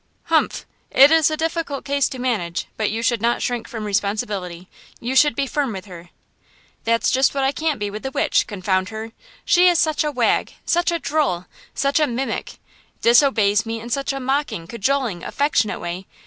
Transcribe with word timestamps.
"Humph! 0.23 0.65
it 0.89 1.11
is 1.11 1.29
a 1.29 1.37
difficult 1.37 1.85
case 1.85 2.09
to 2.09 2.17
manage; 2.17 2.65
but 2.75 2.89
you 2.89 3.03
should 3.03 3.21
not 3.21 3.39
shrink 3.43 3.67
from 3.67 3.85
responsibility; 3.85 4.67
you 4.99 5.15
should 5.15 5.35
be 5.35 5.45
firm 5.45 5.71
with 5.71 5.85
her." 5.85 6.09
"That's 6.85 7.11
just 7.11 7.35
what 7.35 7.43
I 7.43 7.51
can't 7.51 7.79
be 7.79 7.91
with 7.91 8.01
the 8.01 8.09
witch, 8.09 8.47
confound 8.47 8.89
her! 8.89 9.11
she 9.45 9.67
is 9.67 9.77
such 9.77 10.03
a 10.03 10.09
wag, 10.09 10.55
such 10.65 10.91
a 10.91 10.97
drole, 10.97 11.45
such 11.75 11.99
a 11.99 12.07
mimic; 12.07 12.57
disobeys 13.03 13.63
me 13.63 13.79
in 13.79 13.91
such 13.91 14.11
a 14.11 14.19
mocking, 14.19 14.65
cajoling, 14.65 15.23
affectionate 15.23 15.79
way. 15.79 16.07